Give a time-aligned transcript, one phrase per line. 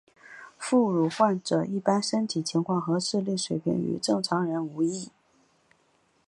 [0.57, 5.11] 副乳患者一般身体情况和智力水平与正常人无异。